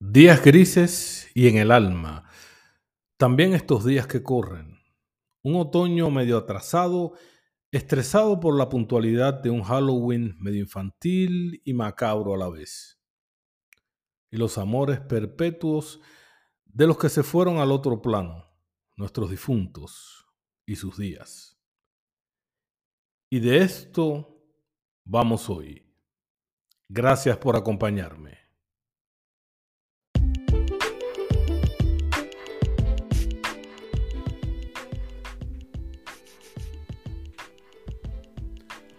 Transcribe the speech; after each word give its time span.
Días 0.00 0.44
grises 0.44 1.28
y 1.34 1.48
en 1.48 1.56
el 1.56 1.72
alma. 1.72 2.30
También 3.16 3.52
estos 3.52 3.84
días 3.84 4.06
que 4.06 4.22
corren. 4.22 4.78
Un 5.42 5.56
otoño 5.56 6.08
medio 6.08 6.38
atrasado, 6.38 7.14
estresado 7.72 8.38
por 8.38 8.56
la 8.56 8.68
puntualidad 8.68 9.34
de 9.34 9.50
un 9.50 9.64
Halloween 9.64 10.36
medio 10.38 10.60
infantil 10.60 11.60
y 11.64 11.74
macabro 11.74 12.32
a 12.32 12.38
la 12.38 12.48
vez. 12.48 13.02
Y 14.30 14.36
los 14.36 14.56
amores 14.56 15.00
perpetuos 15.00 16.00
de 16.64 16.86
los 16.86 16.96
que 16.96 17.08
se 17.08 17.24
fueron 17.24 17.58
al 17.58 17.72
otro 17.72 18.00
plano, 18.00 18.48
nuestros 18.96 19.30
difuntos 19.30 20.28
y 20.64 20.76
sus 20.76 20.96
días. 20.96 21.60
Y 23.30 23.40
de 23.40 23.58
esto 23.58 24.44
vamos 25.04 25.50
hoy. 25.50 25.92
Gracias 26.88 27.36
por 27.38 27.56
acompañarme. 27.56 28.47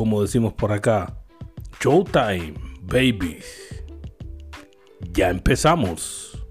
como 0.00 0.22
decimos 0.22 0.54
por 0.54 0.72
acá, 0.72 1.14
Showtime, 1.78 2.54
baby. 2.80 3.36
Ya 5.12 5.28
empezamos. 5.28 6.42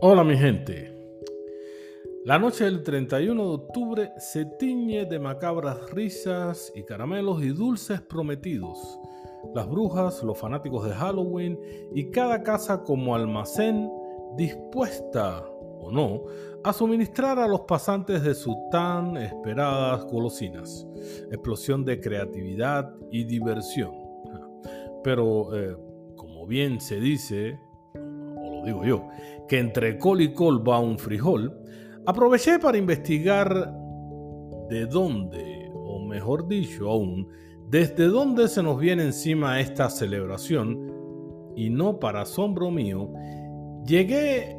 Hola 0.00 0.24
mi 0.24 0.36
gente, 0.36 0.91
la 2.24 2.38
noche 2.38 2.64
del 2.64 2.84
31 2.84 3.42
de 3.42 3.50
octubre 3.50 4.12
se 4.16 4.44
tiñe 4.44 5.04
de 5.06 5.18
macabras 5.18 5.90
risas 5.90 6.72
y 6.74 6.84
caramelos 6.84 7.42
y 7.42 7.48
dulces 7.48 8.00
prometidos. 8.00 8.78
Las 9.54 9.68
brujas, 9.68 10.22
los 10.22 10.38
fanáticos 10.38 10.84
de 10.84 10.94
Halloween 10.94 11.58
y 11.92 12.12
cada 12.12 12.44
casa 12.44 12.84
como 12.84 13.16
almacén 13.16 13.90
dispuesta 14.36 15.44
o 15.80 15.90
no 15.90 16.22
a 16.62 16.72
suministrar 16.72 17.40
a 17.40 17.48
los 17.48 17.62
pasantes 17.62 18.22
de 18.22 18.36
sus 18.36 18.54
tan 18.70 19.16
esperadas 19.16 20.04
golosinas. 20.04 20.86
Explosión 21.32 21.84
de 21.84 22.00
creatividad 22.00 22.88
y 23.10 23.24
diversión. 23.24 23.92
Pero, 25.02 25.58
eh, 25.58 25.76
como 26.14 26.46
bien 26.46 26.80
se 26.80 27.00
dice, 27.00 27.58
o 27.94 28.60
lo 28.60 28.64
digo 28.64 28.84
yo, 28.84 29.08
que 29.48 29.58
entre 29.58 29.98
col 29.98 30.20
y 30.20 30.32
col 30.32 30.66
va 30.66 30.78
un 30.78 31.00
frijol, 31.00 31.58
Aproveché 32.04 32.58
para 32.58 32.76
investigar 32.76 33.72
de 34.68 34.86
dónde, 34.86 35.70
o 35.72 36.00
mejor 36.00 36.48
dicho 36.48 36.88
aún, 36.88 37.28
desde 37.68 38.06
dónde 38.06 38.48
se 38.48 38.60
nos 38.60 38.80
viene 38.80 39.04
encima 39.04 39.60
esta 39.60 39.88
celebración, 39.88 40.90
y 41.54 41.70
no 41.70 42.00
para 42.00 42.22
asombro 42.22 42.72
mío, 42.72 43.12
llegué, 43.86 44.58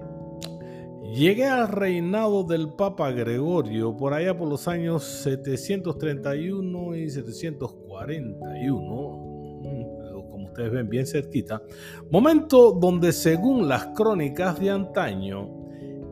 llegué 1.14 1.48
al 1.48 1.68
reinado 1.68 2.46
del 2.46 2.70
Papa 2.70 3.12
Gregorio 3.12 3.98
por 3.98 4.14
allá 4.14 4.38
por 4.38 4.48
los 4.48 4.70
años 4.70 5.04
731 5.04 6.96
y 6.96 7.10
741, 7.10 9.60
mm, 9.64 10.30
como 10.32 10.46
ustedes 10.46 10.72
ven 10.72 10.88
bien 10.88 11.06
cerquita, 11.06 11.62
momento 12.10 12.72
donde 12.72 13.12
según 13.12 13.68
las 13.68 13.88
crónicas 13.88 14.58
de 14.62 14.70
antaño, 14.70 15.63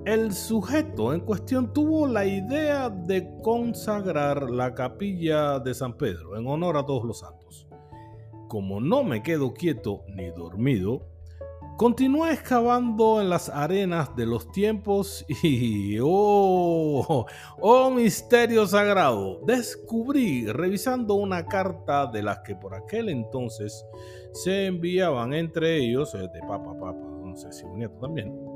el 0.06 0.34
sujeto 0.34 1.14
en 1.14 1.20
cuestión 1.20 1.74
tuvo 1.74 2.08
la 2.08 2.26
idea 2.26 2.90
de 2.90 3.30
consagrar 3.44 4.50
la 4.50 4.74
capilla 4.74 5.60
de 5.60 5.74
San 5.74 5.94
Pedro 5.94 6.38
en 6.38 6.48
honor 6.48 6.78
a 6.78 6.86
todos 6.86 7.04
los 7.04 7.20
santos. 7.20 7.68
Como 8.48 8.82
no 8.82 9.04
me 9.04 9.22
quedo 9.22 9.54
quieto 9.54 10.04
ni 10.08 10.30
dormido, 10.32 11.08
continué 11.78 12.34
excavando 12.34 13.22
en 13.22 13.30
las 13.30 13.50
arenas 13.50 14.16
de 14.16 14.26
los 14.26 14.52
tiempos 14.52 15.24
y, 15.44 16.00
oh, 16.02 17.26
oh 17.60 17.90
misterio 17.92 18.66
sagrado, 18.66 19.40
descubrí, 19.46 20.48
revisando 20.48 21.14
una 21.14 21.46
carta 21.46 22.08
de 22.08 22.24
las 22.24 22.40
que 22.40 22.56
por 22.56 22.74
aquel 22.74 23.10
entonces 23.10 23.86
se 24.34 24.66
enviaban 24.66 25.34
entre 25.34 25.78
ellos, 25.78 26.16
eh, 26.16 26.28
de 26.34 26.40
Papa 26.42 26.74
Papa, 26.74 27.08
no 27.24 27.36
sé 27.36 27.52
si 27.52 27.66
también, 28.00 28.51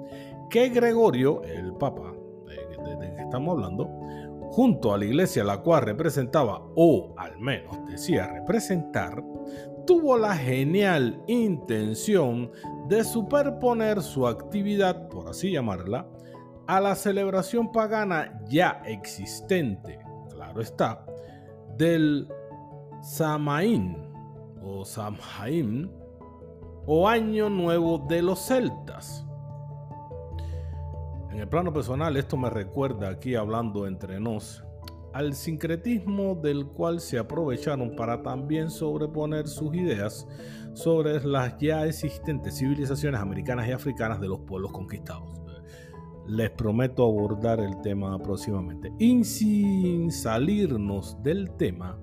que 0.50 0.70
Gregorio, 0.70 1.44
el 1.44 1.74
Papa 1.74 2.14
de, 2.46 3.16
que 3.16 3.22
estamos 3.22 3.54
hablando, 3.54 3.90
junto 4.52 4.94
a 4.94 4.98
la 4.98 5.06
iglesia 5.06 5.44
la 5.44 5.62
cual 5.62 5.84
representaba, 5.84 6.62
o 6.76 7.14
al 7.18 7.38
menos 7.40 7.86
decía 7.88 8.28
representar, 8.28 9.24
tuvo 9.86 10.18
la 10.18 10.36
genial 10.36 11.22
intención 11.28 12.52
de 12.88 13.04
superponer 13.04 14.02
su 14.02 14.28
actividad, 14.28 15.08
por 15.10 15.30
así 15.30 15.52
llamarla, 15.52 16.08
a 16.68 16.80
la 16.80 16.96
celebración 16.96 17.72
pagana 17.72 18.42
ya 18.48 18.82
existente, 18.86 20.00
claro 20.30 20.62
está, 20.62 21.06
del 21.78 22.28
Samaín 23.02 23.98
o 24.64 24.84
Samhain 24.84 25.92
o 26.88 27.08
Año 27.08 27.50
Nuevo 27.50 28.00
de 28.08 28.22
los 28.22 28.48
Celtas 28.48 29.26
en 31.36 31.42
el 31.42 31.50
plano 31.50 31.74
personal, 31.74 32.16
esto 32.16 32.38
me 32.38 32.50
recuerda 32.50 33.10
aquí 33.10 33.36
hablando 33.36 33.88
entre 33.88 34.22
nos 34.22 34.64
al 35.12 35.34
sincretismo 35.34 36.36
del 36.36 36.66
cual 36.66 37.02
se 37.02 37.20
aprovecharon 37.20 37.94
para 37.98 38.24
también 38.24 38.70
sobreponer 38.70 39.46
sus 39.50 39.76
ideas 39.76 40.26
sobre 40.74 41.22
las 41.26 41.58
ya 41.58 41.86
existentes 41.86 42.58
civilizaciones 42.58 43.20
americanas 43.20 43.68
y 43.68 43.74
africanas 43.74 44.22
de 44.22 44.30
los 44.30 44.40
pueblos 44.42 44.72
conquistados. 44.72 45.42
Les 46.26 46.50
prometo 46.52 47.04
abordar 47.04 47.60
el 47.60 47.82
tema 47.82 48.18
próximamente. 48.18 48.94
Y 48.98 49.24
sin 49.26 50.12
salirnos 50.12 51.22
del 51.22 51.52
tema, 51.58 52.00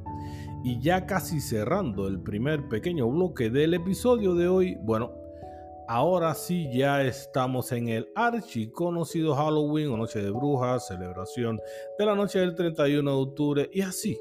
y 0.62 0.78
ya 0.78 1.06
casi 1.06 1.40
cerrando 1.40 2.06
el 2.06 2.20
primer 2.20 2.68
pequeño 2.68 3.08
bloque 3.08 3.48
del 3.48 3.72
episodio 3.74 4.34
de 4.34 4.48
hoy, 4.48 4.76
bueno, 4.82 5.21
Ahora 5.88 6.34
sí 6.34 6.70
ya 6.72 7.02
estamos 7.02 7.72
en 7.72 7.88
el 7.88 8.08
archi 8.14 8.70
conocido 8.70 9.34
Halloween 9.34 9.90
o 9.90 9.96
Noche 9.96 10.22
de 10.22 10.30
Brujas, 10.30 10.86
celebración 10.86 11.60
de 11.98 12.06
la 12.06 12.14
noche 12.14 12.38
del 12.38 12.54
31 12.54 13.10
de 13.10 13.16
octubre 13.16 13.70
y 13.72 13.82
así. 13.82 14.18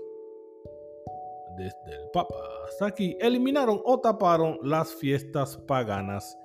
Desde 1.58 2.02
el 2.02 2.10
Papa 2.14 2.36
hasta 2.68 2.86
aquí 2.86 3.18
eliminaron 3.20 3.82
o 3.84 4.00
taparon 4.00 4.58
las 4.64 4.94
fiestas 4.94 5.58
paganas 5.68 6.38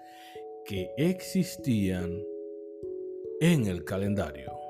que 0.65 0.91
existían 0.97 2.11
en 3.41 3.67
el 3.67 3.85
calendario. 3.85 4.66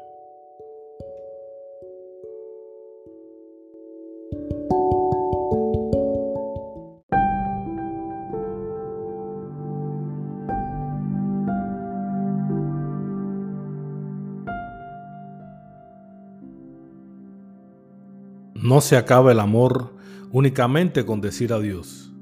No 18.66 18.80
se 18.80 18.96
acaba 18.96 19.30
el 19.30 19.38
amor 19.38 19.92
únicamente 20.32 21.06
con 21.06 21.20
decir 21.20 21.52
adiós. 21.52 22.12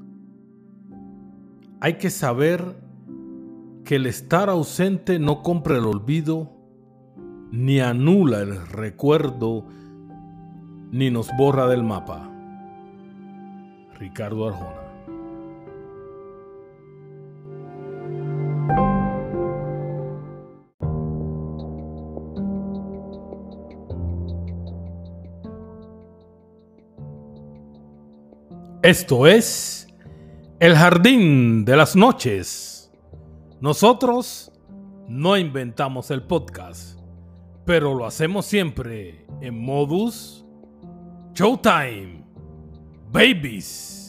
Hay 1.81 1.95
que 1.95 2.11
saber 2.11 2.75
que 3.83 3.95
el 3.95 4.05
estar 4.05 4.47
ausente 4.51 5.17
no 5.17 5.41
compra 5.41 5.75
el 5.79 5.85
olvido, 5.85 6.51
ni 7.49 7.79
anula 7.79 8.41
el 8.41 8.63
recuerdo, 8.67 9.65
ni 10.91 11.09
nos 11.09 11.29
borra 11.35 11.65
del 11.65 11.83
mapa. 11.83 12.29
Ricardo 13.97 14.47
Arjona. 14.47 14.84
Esto 28.85 29.25
es 29.25 29.87
El 30.59 30.75
Jardín 30.75 31.65
de 31.65 31.75
las 31.75 31.95
Noches. 31.95 32.91
Nosotros 33.59 34.51
no 35.07 35.37
inventamos 35.37 36.11
el 36.11 36.21
podcast, 36.21 36.99
pero 37.65 37.95
lo 37.95 38.05
hacemos 38.05 38.45
siempre 38.45 39.25
en 39.41 39.59
modus 39.59 40.45
Showtime. 41.33 42.25
Babies. 43.11 44.04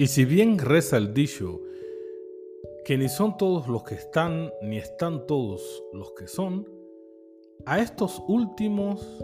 Y 0.00 0.06
si 0.06 0.24
bien 0.24 0.56
reza 0.56 0.96
el 0.96 1.12
dicho, 1.12 1.60
que 2.86 2.96
ni 2.96 3.10
son 3.10 3.36
todos 3.36 3.68
los 3.68 3.82
que 3.82 3.96
están, 3.96 4.50
ni 4.62 4.78
están 4.78 5.26
todos 5.26 5.84
los 5.92 6.12
que 6.12 6.26
son, 6.26 6.66
a 7.66 7.80
estos 7.80 8.22
últimos 8.26 9.22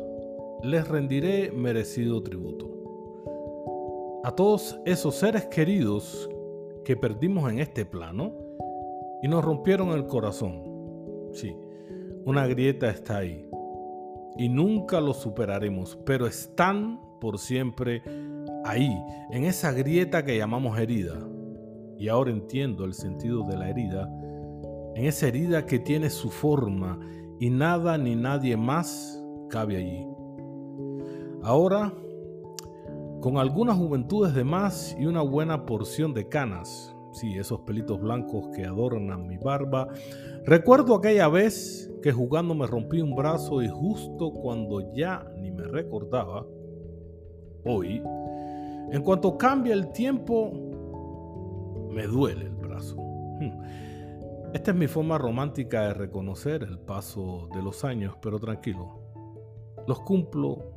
les 0.63 0.87
rendiré 0.87 1.51
merecido 1.51 2.23
tributo. 2.23 4.21
A 4.23 4.33
todos 4.33 4.79
esos 4.85 5.15
seres 5.15 5.47
queridos 5.47 6.29
que 6.85 6.95
perdimos 6.95 7.51
en 7.51 7.61
este 7.61 7.87
plano 7.87 8.35
y 9.23 9.29
nos 9.29 9.43
rompieron 9.43 9.93
el 9.93 10.07
corazón. 10.07 10.63
Sí, 11.33 11.57
una 12.27 12.47
grieta 12.47 12.91
está 12.91 13.17
ahí 13.17 13.49
y 14.37 14.51
nunca 14.51 15.01
lo 15.01 15.15
superaremos, 15.15 15.97
pero 16.05 16.27
están 16.27 17.01
por 17.19 17.39
siempre 17.39 18.03
ahí, 18.69 18.97
en 19.31 19.45
esa 19.45 19.73
grieta 19.73 20.25
que 20.25 20.37
llamamos 20.37 20.79
herida. 20.79 21.19
Y 21.99 22.09
ahora 22.09 22.31
entiendo 22.31 22.85
el 22.85 22.95
sentido 22.95 23.43
de 23.45 23.57
la 23.57 23.71
herida, 23.71 24.09
en 24.95 25.05
esa 25.05 25.29
herida 25.29 25.67
que 25.67 25.79
tiene 25.79 26.11
su 26.11 26.31
forma 26.31 26.99
y 27.39 27.51
nada 27.51 27.99
ni 27.99 28.15
nadie 28.17 28.57
más 28.57 29.23
cabe 29.49 29.77
allí. 29.77 30.07
Ahora, 31.43 31.93
con 33.21 33.39
algunas 33.39 33.77
juventudes 33.77 34.35
de 34.35 34.45
más 34.45 34.97
y 34.99 35.07
una 35.07 35.23
buena 35.23 35.67
porción 35.67 36.13
de 36.15 36.29
canas, 36.29 36.95
sí, 37.13 37.37
esos 37.39 37.61
pelitos 37.61 38.01
blancos 38.01 38.49
que 38.55 38.65
adornan 38.65 39.27
mi 39.27 39.39
barba, 39.39 39.89
recuerdo 40.45 40.95
aquella 40.95 41.29
vez 41.29 41.91
que 42.03 42.13
jugando 42.13 42.55
me 42.55 42.67
rompí 42.67 43.01
un 43.01 43.15
brazo 43.15 43.63
y 43.63 43.69
justo 43.69 44.33
cuando 44.33 44.93
ya 44.95 45.27
ni 45.41 45.51
me 45.51 45.65
recordaba, 45.65 46.47
hoy, 47.65 48.03
en 48.91 49.03
cuanto 49.03 49.37
cambia 49.37 49.75
el 49.75 49.93
tiempo, 49.93 50.53
me 51.91 52.07
duele 52.07 52.47
el 52.47 52.55
brazo. 52.55 52.97
Hmm. 52.97 53.63
Esta 54.53 54.71
es 54.71 54.77
mi 54.77 54.87
forma 54.87 55.19
romántica 55.19 55.89
de 55.89 55.95
reconocer 55.95 56.63
el 56.63 56.79
paso 56.79 57.49
de 57.55 57.63
los 57.63 57.85
años, 57.85 58.17
pero 58.21 58.39
tranquilo. 58.39 59.01
Los 59.87 60.01
cumplo, 60.01 60.73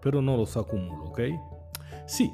pero 0.00 0.22
no 0.22 0.36
los 0.36 0.56
acumulo, 0.56 1.04
¿ok? 1.06 1.20
Sí, 2.06 2.32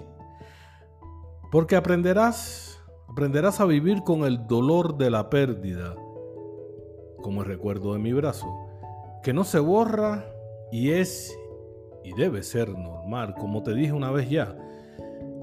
porque 1.50 1.76
aprenderás, 1.76 2.78
aprenderás 3.08 3.60
a 3.60 3.64
vivir 3.64 4.02
con 4.02 4.24
el 4.24 4.46
dolor 4.46 4.98
de 4.98 5.10
la 5.10 5.30
pérdida, 5.30 5.94
como 7.22 7.42
el 7.42 7.48
recuerdo 7.48 7.94
de 7.94 7.98
mi 7.98 8.12
brazo, 8.12 8.46
que 9.22 9.32
no 9.32 9.44
se 9.44 9.58
borra 9.58 10.24
y 10.70 10.90
es 10.90 11.36
y 12.04 12.12
debe 12.14 12.42
ser 12.42 12.68
normal, 12.70 13.34
como 13.34 13.62
te 13.62 13.74
dije 13.74 13.92
una 13.92 14.10
vez 14.10 14.28
ya. 14.30 14.56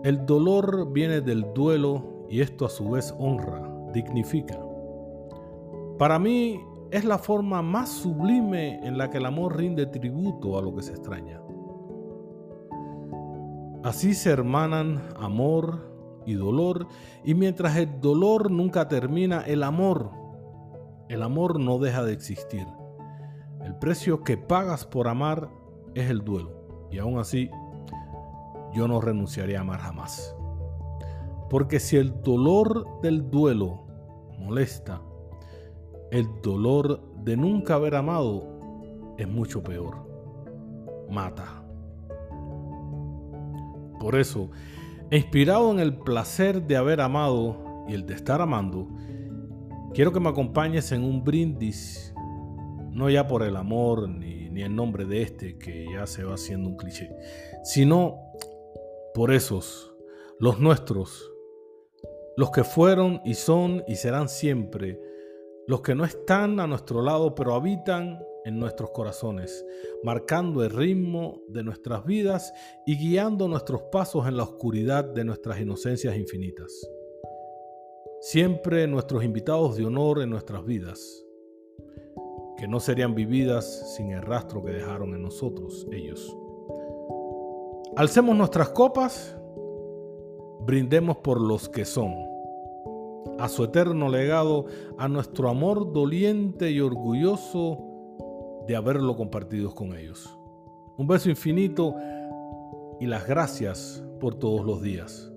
El 0.06 0.24
dolor 0.28 0.92
viene 0.92 1.20
del 1.20 1.52
duelo 1.56 2.28
y 2.30 2.42
esto 2.42 2.68
a 2.68 2.70
su 2.70 2.92
vez 2.92 3.12
honra, 3.18 3.68
dignifica. 3.92 4.56
Para 5.98 6.20
mí 6.20 6.62
es 6.92 7.06
la 7.06 7.18
forma 7.18 7.64
más 7.64 7.90
sublime 7.90 8.86
en 8.86 9.00
la 9.00 9.10
que 9.10 9.18
el 9.18 9.26
amor 9.26 9.58
rinde 9.58 9.88
tributo 9.88 10.60
a 10.60 10.62
lo 10.62 10.76
que 10.76 10.84
se 10.84 10.92
extraña. 10.92 11.42
Así 13.84 14.14
se 14.14 14.30
hermanan 14.30 15.02
amor 15.18 15.92
y 16.28 16.36
dolor 16.36 16.86
y 17.24 17.34
mientras 17.34 17.76
el 17.76 18.00
dolor 18.00 18.52
nunca 18.52 18.88
termina, 18.88 19.42
el 19.42 19.64
amor, 19.64 20.12
el 21.10 21.24
amor 21.24 21.60
no 21.60 21.80
deja 21.80 22.04
de 22.04 22.14
existir. 22.14 22.68
El 23.64 23.76
precio 23.80 24.22
que 24.22 24.38
pagas 24.38 24.86
por 24.86 25.08
amar 25.08 25.50
es 25.96 26.12
el 26.12 26.20
duelo 26.24 26.88
y 26.92 27.00
aún 27.00 27.18
así 27.18 27.50
yo 28.76 28.88
no 28.88 29.00
renunciaría 29.02 29.60
a 29.60 29.62
amar 29.62 29.80
jamás. 29.80 30.36
Porque 31.50 31.80
si 31.80 31.98
el 31.98 32.22
dolor 32.22 33.02
del 33.02 33.30
duelo 33.30 33.86
molesta, 34.38 35.02
el 36.12 36.28
dolor 36.42 37.02
de 37.24 37.38
nunca 37.38 37.76
haber 37.76 37.96
amado 37.96 39.14
es 39.18 39.28
mucho 39.28 39.64
peor. 39.64 40.06
Mata. 41.10 41.64
Por 44.00 44.16
eso, 44.16 44.50
inspirado 45.12 45.72
en 45.72 45.80
el 45.80 45.98
placer 45.98 46.66
de 46.68 46.78
haber 46.78 47.00
amado 47.02 47.86
y 47.88 47.94
el 47.94 48.06
de 48.06 48.16
estar 48.16 48.42
amando, 48.42 48.88
quiero 49.94 50.12
que 50.12 50.20
me 50.20 50.30
acompañes 50.30 50.92
en 50.92 51.04
un 51.04 51.24
brindis, 51.24 52.14
no 52.92 53.10
ya 53.10 53.28
por 53.28 53.44
el 53.44 53.56
amor 53.56 54.10
ni, 54.10 54.50
ni 54.50 54.62
el 54.62 54.76
nombre 54.76 55.06
de 55.06 55.22
este 55.22 55.58
que 55.58 55.86
ya 55.92 56.06
se 56.08 56.24
va 56.24 56.36
haciendo 56.36 56.70
un 56.70 56.78
cliché, 56.78 57.10
sino 57.64 58.25
por 59.16 59.32
esos, 59.32 59.96
los 60.40 60.60
nuestros, 60.60 61.32
los 62.36 62.52
que 62.52 62.66
fueron 62.66 63.22
y 63.24 63.36
son 63.36 63.82
y 63.88 63.96
serán 63.96 64.28
siempre, 64.28 65.00
los 65.68 65.80
que 65.80 65.96
no 65.96 66.04
están 66.04 66.60
a 66.60 66.68
nuestro 66.68 67.02
lado 67.02 67.34
pero 67.34 67.54
habitan 67.54 68.20
en 68.44 68.60
nuestros 68.60 68.92
corazones, 68.92 69.66
marcando 70.04 70.66
el 70.66 70.70
ritmo 70.70 71.42
de 71.48 71.64
nuestras 71.64 72.04
vidas 72.04 72.54
y 72.86 72.98
guiando 72.98 73.48
nuestros 73.48 73.84
pasos 73.84 74.28
en 74.28 74.36
la 74.36 74.44
oscuridad 74.44 75.06
de 75.06 75.24
nuestras 75.24 75.62
inocencias 75.62 76.18
infinitas. 76.18 76.72
Siempre 78.20 78.86
nuestros 78.86 79.24
invitados 79.24 79.78
de 79.78 79.86
honor 79.86 80.22
en 80.22 80.30
nuestras 80.30 80.66
vidas, 80.66 81.26
que 82.58 82.68
no 82.68 82.82
serían 82.82 83.16
vividas 83.16 83.96
sin 83.96 84.12
el 84.12 84.24
rastro 84.24 84.62
que 84.62 84.72
dejaron 84.72 85.16
en 85.16 85.22
nosotros 85.22 85.88
ellos. 85.94 86.38
Alcemos 87.98 88.36
nuestras 88.36 88.70
copas, 88.70 89.38
brindemos 90.66 91.16
por 91.18 91.40
los 91.40 91.70
que 91.70 91.86
son, 91.86 92.14
a 93.40 93.48
su 93.48 93.64
eterno 93.64 94.10
legado, 94.10 94.66
a 94.98 95.08
nuestro 95.08 95.48
amor 95.48 95.94
doliente 95.94 96.72
y 96.72 96.82
orgulloso 96.82 97.78
de 98.68 98.76
haberlo 98.76 99.16
compartido 99.16 99.74
con 99.74 99.96
ellos. 99.96 100.38
Un 100.98 101.08
beso 101.08 101.30
infinito 101.30 101.96
y 103.00 103.06
las 103.06 103.26
gracias 103.28 104.04
por 104.20 104.36
todos 104.36 104.66
los 104.66 104.82
días, 104.82 105.32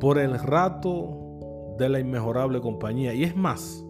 por 0.00 0.18
el 0.18 0.36
rato 0.36 1.76
de 1.78 1.88
la 1.90 2.00
inmejorable 2.00 2.60
compañía. 2.60 3.14
Y 3.14 3.22
es 3.22 3.36
más, 3.36 3.86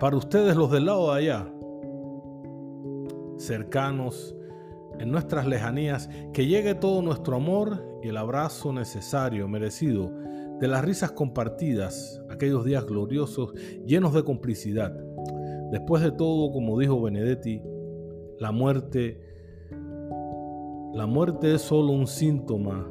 para 0.00 0.16
ustedes 0.16 0.56
los 0.56 0.72
del 0.72 0.86
lado 0.86 1.12
de 1.12 1.18
allá, 1.20 1.48
cercanos, 3.36 4.34
en 4.98 5.10
nuestras 5.10 5.46
lejanías, 5.46 6.08
que 6.32 6.46
llegue 6.46 6.74
todo 6.74 7.02
nuestro 7.02 7.36
amor 7.36 8.00
y 8.02 8.08
el 8.08 8.16
abrazo 8.16 8.72
necesario, 8.72 9.48
merecido, 9.48 10.12
de 10.60 10.68
las 10.68 10.84
risas 10.84 11.12
compartidas, 11.12 12.20
aquellos 12.30 12.64
días 12.64 12.84
gloriosos, 12.84 13.52
llenos 13.86 14.12
de 14.12 14.24
complicidad. 14.24 14.92
Después 15.70 16.02
de 16.02 16.10
todo, 16.10 16.50
como 16.52 16.78
dijo 16.78 17.00
Benedetti, 17.00 17.62
la 18.38 18.50
muerte, 18.50 19.20
la 20.94 21.06
muerte 21.06 21.54
es 21.54 21.62
solo 21.62 21.92
un 21.92 22.06
síntoma 22.06 22.88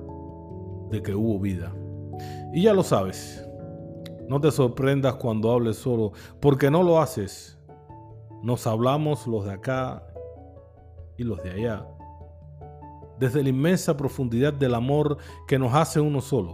de 0.89 1.01
que 1.01 1.13
hubo 1.13 1.39
vida. 1.39 1.75
Y 2.53 2.63
ya 2.63 2.73
lo 2.73 2.83
sabes, 2.83 3.45
no 4.29 4.39
te 4.39 4.51
sorprendas 4.51 5.15
cuando 5.15 5.51
hables 5.51 5.75
solo, 5.75 6.13
porque 6.39 6.71
no 6.71 6.83
lo 6.83 7.01
haces. 7.01 7.59
Nos 8.43 8.65
hablamos 8.65 9.27
los 9.27 9.45
de 9.45 9.51
acá 9.51 10.07
y 11.17 11.23
los 11.23 11.41
de 11.43 11.51
allá 11.51 11.85
desde 13.19 13.43
la 13.43 13.49
inmensa 13.49 13.97
profundidad 13.97 14.53
del 14.53 14.75
amor 14.75 15.17
que 15.47 15.59
nos 15.59 15.73
hace 15.73 15.99
uno 15.99 16.21
solo. 16.21 16.53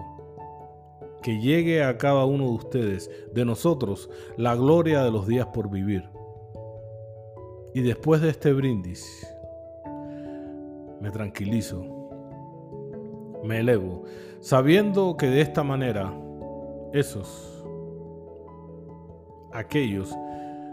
Que 1.22 1.40
llegue 1.40 1.84
a 1.84 1.98
cada 1.98 2.26
uno 2.26 2.46
de 2.46 2.54
ustedes, 2.54 3.12
de 3.34 3.46
nosotros, 3.46 4.10
la 4.38 4.56
gloria 4.56 5.04
de 5.04 5.12
los 5.12 5.28
días 5.28 5.48
por 5.48 5.70
vivir. 5.70 6.10
Y 7.74 7.82
después 7.82 8.22
de 8.22 8.30
este 8.30 8.54
brindis, 8.54 9.28
me 11.02 11.10
tranquilizo, 11.12 11.84
me 13.44 13.60
elevo, 13.60 14.04
sabiendo 14.40 15.18
que 15.18 15.28
de 15.28 15.42
esta 15.42 15.64
manera, 15.64 16.14
esos, 16.94 17.66
aquellos, 19.52 20.16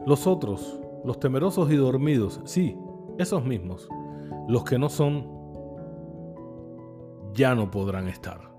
los 0.07 0.27
otros, 0.27 0.79
los 1.05 1.19
temerosos 1.19 1.71
y 1.73 1.77
dormidos, 1.77 2.41
sí, 2.45 2.77
esos 3.19 3.45
mismos, 3.45 3.89
los 4.49 4.65
que 4.65 4.79
no 4.79 4.89
son 4.89 5.40
ya 7.35 7.55
no 7.55 7.71
podrán 7.71 8.09
estar. 8.09 8.51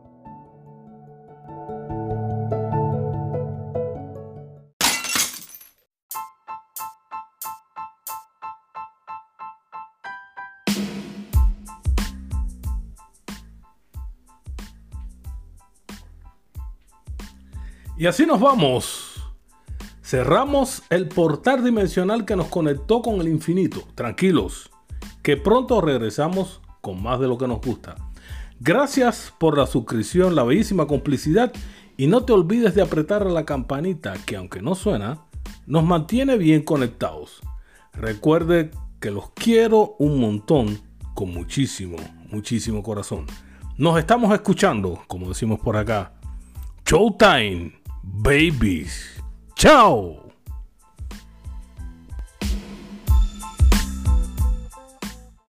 Y 18.01 18.07
así 18.07 18.25
nos 18.25 18.39
vamos. 18.39 19.21
Cerramos 20.01 20.81
el 20.89 21.07
portal 21.07 21.63
dimensional 21.63 22.25
que 22.25 22.35
nos 22.35 22.47
conectó 22.47 23.03
con 23.03 23.21
el 23.21 23.27
infinito. 23.27 23.83
Tranquilos, 23.93 24.71
que 25.21 25.37
pronto 25.37 25.81
regresamos 25.81 26.61
con 26.81 27.03
más 27.03 27.19
de 27.19 27.27
lo 27.27 27.37
que 27.37 27.47
nos 27.47 27.61
gusta. 27.61 27.95
Gracias 28.63 29.33
por 29.39 29.57
la 29.57 29.65
suscripción, 29.65 30.35
la 30.35 30.43
bellísima 30.43 30.85
complicidad 30.85 31.51
y 31.97 32.05
no 32.05 32.25
te 32.25 32.33
olvides 32.33 32.75
de 32.75 32.83
apretar 32.83 33.25
la 33.25 33.43
campanita 33.43 34.13
que 34.23 34.35
aunque 34.35 34.61
no 34.61 34.75
suena, 34.75 35.25
nos 35.65 35.83
mantiene 35.83 36.37
bien 36.37 36.61
conectados. 36.61 37.41
Recuerde 37.91 38.69
que 38.99 39.09
los 39.09 39.31
quiero 39.31 39.95
un 39.97 40.19
montón 40.19 40.79
con 41.15 41.33
muchísimo, 41.33 41.97
muchísimo 42.29 42.83
corazón. 42.83 43.25
Nos 43.79 43.97
estamos 43.97 44.31
escuchando, 44.31 45.01
como 45.07 45.29
decimos 45.29 45.59
por 45.59 45.75
acá. 45.75 46.13
Showtime. 46.85 47.73
babies. 48.03 49.23
Ciao! 49.55 50.30